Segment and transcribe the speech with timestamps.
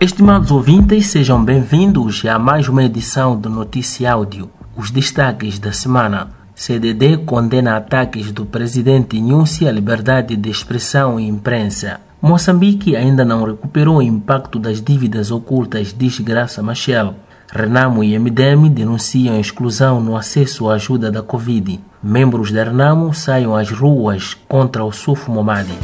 [0.00, 4.48] Estimados ouvintes, sejam bem-vindos a mais uma edição do Notícia Áudio.
[4.74, 6.30] Os destaques da semana.
[6.54, 12.00] CDD condena ataques do presidente Nunci à liberdade de expressão e imprensa.
[12.22, 17.14] Moçambique ainda não recuperou o impacto das dívidas ocultas, diz Graça Machel.
[17.52, 21.78] Renamo e MDM denunciam exclusão no acesso à ajuda da Covid.
[22.02, 25.76] Membros da Renamo saiam às ruas contra o Sufo Momadi.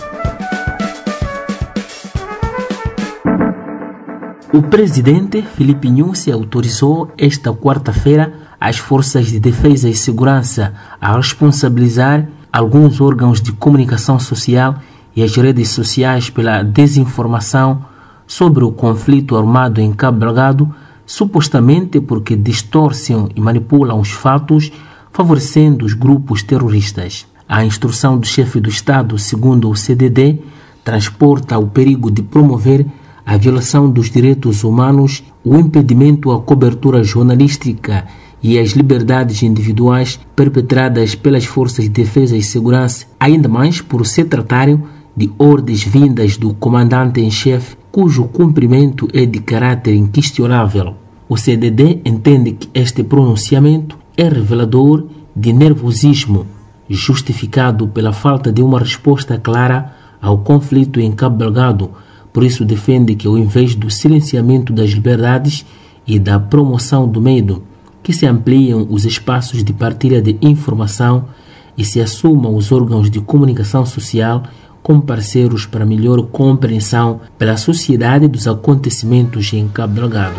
[4.53, 12.29] O presidente Felipe Nussi autorizou esta quarta-feira as forças de defesa e segurança a responsabilizar
[12.53, 14.77] alguns órgãos de comunicação social
[15.17, 17.85] e as redes sociais pela desinformação
[18.25, 20.73] sobre o conflito armado em Cabo Delgado,
[21.05, 24.71] supostamente porque distorcem e manipulam os fatos,
[25.13, 27.27] favorecendo os grupos terroristas.
[27.49, 30.39] A instrução do chefe do Estado, segundo o CDD,
[30.85, 32.87] transporta o perigo de promover
[33.27, 38.07] a violação dos direitos humanos, o impedimento à cobertura jornalística
[38.41, 44.23] e às liberdades individuais perpetradas pelas forças de defesa e segurança, ainda mais por se
[44.23, 44.81] tratarem
[45.17, 50.95] de ordens vindas do comandante em chefe, cujo cumprimento é de caráter inquestionável.
[51.29, 56.47] O CDD entende que este pronunciamento é revelador de nervosismo,
[56.89, 61.91] justificado pela falta de uma resposta clara ao conflito em Cabo Delgado
[62.37, 65.65] por isso, defende que, ao invés do silenciamento das liberdades
[66.07, 67.63] e da promoção do medo,
[68.03, 71.25] que se ampliam os espaços de partilha de informação
[71.79, 74.43] e se assumam os órgãos de comunicação social
[74.83, 80.39] como parceiros para melhor compreensão pela sociedade dos acontecimentos em Cabo Delgado.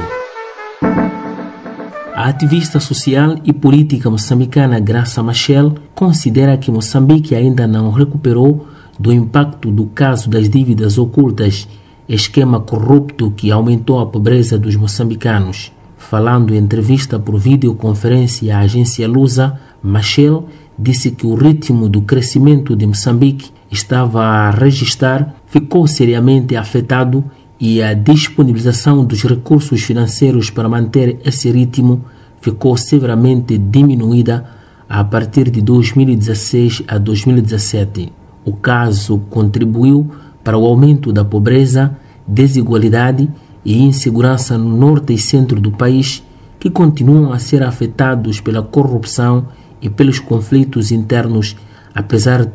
[2.13, 8.67] A ativista social e política moçambicana Graça Machel considera que Moçambique ainda não recuperou
[8.99, 11.67] do impacto do caso das dívidas ocultas
[12.15, 15.71] esquema corrupto que aumentou a pobreza dos moçambicanos.
[15.97, 20.47] Falando em entrevista por videoconferência à agência Lusa, Machel
[20.77, 27.23] disse que o ritmo do crescimento de Moçambique estava a registrar ficou seriamente afetado
[27.59, 32.05] e a disponibilização dos recursos financeiros para manter esse ritmo
[32.39, 34.45] ficou severamente diminuída
[34.87, 38.13] a partir de 2016 a 2017.
[38.45, 40.09] O caso contribuiu
[40.47, 43.29] para o aumento da pobreza, desigualdade
[43.65, 46.23] e insegurança no norte e centro do país,
[46.57, 49.49] que continuam a ser afetados pela corrupção
[49.81, 51.57] e pelos conflitos internos,
[51.93, 52.49] apesar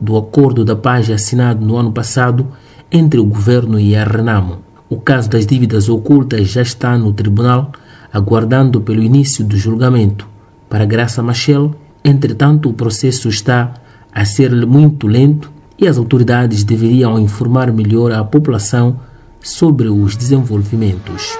[0.00, 2.48] do acordo da paz assinado no ano passado
[2.90, 4.60] entre o governo e a Renamo.
[4.88, 7.72] O caso das dívidas ocultas já está no tribunal,
[8.10, 10.26] aguardando pelo início do julgamento.
[10.66, 13.74] Para Graça Machel, entretanto, o processo está
[14.10, 15.52] a ser muito lento
[15.84, 18.96] e as autoridades deveriam informar melhor a população
[19.38, 21.36] sobre os desenvolvimentos.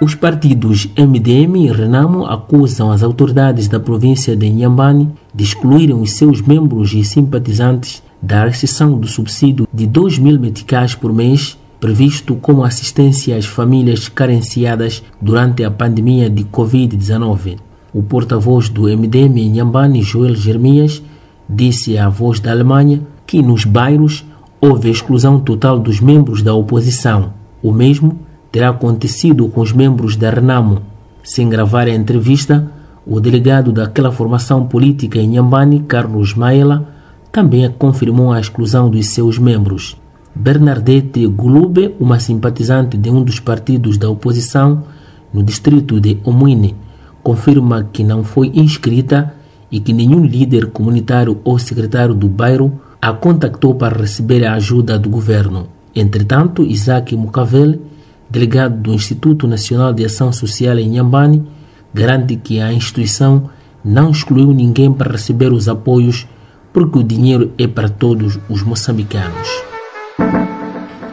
[0.00, 6.12] Os partidos MDM e Renamo acusam as autoridades da província de Inhambane de excluírem os
[6.12, 12.36] seus membros e simpatizantes da restrição do subsídio de 2 mil meticais por mês previsto
[12.36, 17.58] como assistência às famílias carenciadas durante a pandemia de Covid-19.
[17.92, 21.02] O porta-voz do MDM em Inhambane, Joel Jeremias,
[21.48, 24.24] disse à Voz da Alemanha que nos bairros
[24.60, 27.32] houve exclusão total dos membros da oposição.
[27.62, 28.18] O mesmo
[28.50, 30.82] terá acontecido com os membros da Renamo.
[31.22, 32.70] Sem gravar a entrevista,
[33.06, 36.88] o delegado daquela formação política em Nhambane, Carlos Maela,
[37.30, 39.96] também confirmou a exclusão dos seus membros.
[40.34, 44.84] Bernadette Gulube, uma simpatizante de um dos partidos da oposição
[45.32, 46.74] no distrito de Omuine,
[47.22, 49.34] confirma que não foi inscrita
[49.70, 54.98] e que nenhum líder comunitário ou secretário do bairro a contactou para receber a ajuda
[54.98, 55.68] do governo.
[55.94, 57.80] Entretanto, Isaac Mucavel,
[58.28, 61.42] delegado do Instituto Nacional de Ação Social em Nhambane,
[61.92, 63.50] garante que a instituição
[63.84, 66.26] não excluiu ninguém para receber os apoios
[66.72, 69.48] porque o dinheiro é para todos os moçambicanos.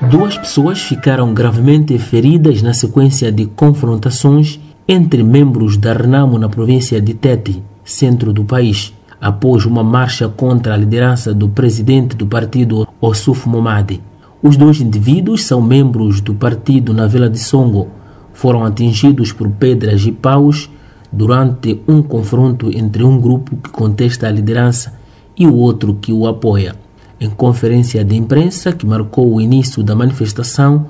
[0.09, 6.99] Duas pessoas ficaram gravemente feridas na sequência de confrontações entre membros da Renamo na província
[6.99, 12.87] de Tete centro do país, após uma marcha contra a liderança do presidente do partido,
[12.99, 14.01] Ossuf Momadi.
[14.41, 17.87] Os dois indivíduos são membros do partido na Vila de Songo.
[18.33, 20.69] Foram atingidos por pedras e paus
[21.11, 24.93] durante um confronto entre um grupo que contesta a liderança
[25.37, 26.75] e o outro que o apoia.
[27.19, 30.87] Em conferência de imprensa que marcou o início da manifestação,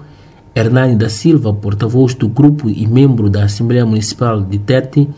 [0.55, 5.09] Hernani da Silva, porta-voz do grupo e membro da Assembleia Municipal de Tete,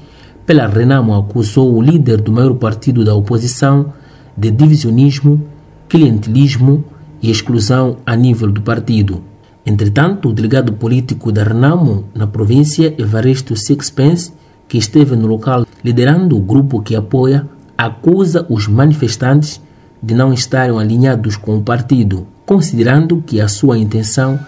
[0.45, 3.93] pela Renamo acusou o líder do maior partido da oposição
[4.37, 5.43] de divisionismo,
[5.89, 6.83] clientelismo
[7.21, 9.21] e exclusão a nível do partido.
[9.65, 14.31] Entretanto, o delegado político da Renamo, na província, Evaristo Sixpence,
[14.67, 17.47] que esteve no local liderando o grupo que apoia,
[17.77, 19.61] acusa os manifestantes
[20.01, 24.39] de não estarem alinhados com o partido, considerando que a sua intenção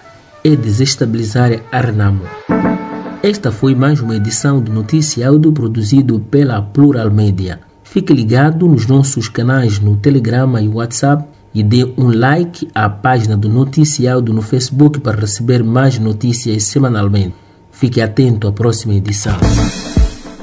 [0.43, 2.21] é desestabilizar a Renamo.
[3.27, 7.59] Esta foi mais uma edição do Noticiário produzido pela Plural Media.
[7.83, 13.35] Fique ligado nos nossos canais no Telegram e WhatsApp e dê um like à página
[13.35, 17.35] do Noticiário no Facebook para receber mais notícias semanalmente.
[17.69, 19.35] Fique atento à próxima edição.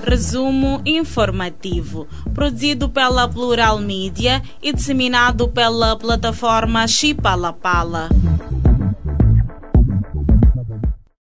[0.06, 8.10] Resumo informativo, produzido pela Plural Media e disseminado pela plataforma Chipalapala.
[8.10, 8.53] Pala.